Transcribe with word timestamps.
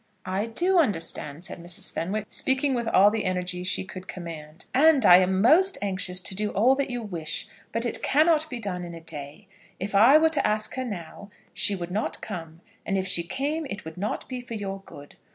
"I 0.25 0.47
do 0.47 0.79
understand," 0.79 1.43
said 1.45 1.59
Mrs. 1.61 1.93
Fenwick, 1.93 2.25
speaking 2.27 2.73
with 2.73 2.87
all 2.87 3.11
the 3.11 3.23
energy 3.23 3.63
she 3.63 3.83
could 3.83 4.07
command; 4.07 4.65
"and 4.73 5.05
I 5.05 5.17
am 5.17 5.43
most 5.43 5.77
anxious 5.79 6.19
to 6.21 6.33
do 6.33 6.49
all 6.49 6.73
that 6.73 6.89
you 6.89 7.03
wish. 7.03 7.47
But 7.71 7.85
it 7.85 8.01
cannot 8.01 8.49
be 8.49 8.59
done 8.59 8.83
in 8.83 8.95
a 8.95 8.99
day. 8.99 9.47
If 9.79 9.93
I 9.93 10.17
were 10.17 10.29
to 10.29 10.47
ask 10.47 10.73
her 10.73 10.85
now, 10.85 11.29
she 11.53 11.75
would 11.75 11.91
not 11.91 12.19
come; 12.19 12.61
and 12.83 12.97
if 12.97 13.05
she 13.05 13.21
came 13.21 13.67
it 13.67 13.85
would 13.85 13.95
not 13.95 14.27
be 14.27 14.41
for 14.41 14.55
your 14.55 14.81
good. 14.87 15.17